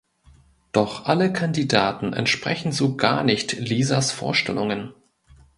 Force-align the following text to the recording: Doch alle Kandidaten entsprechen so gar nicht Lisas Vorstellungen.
Doch 0.71 1.05
alle 1.05 1.31
Kandidaten 1.31 2.13
entsprechen 2.13 2.71
so 2.71 2.97
gar 2.97 3.23
nicht 3.23 3.53
Lisas 3.59 4.11
Vorstellungen. 4.11 4.95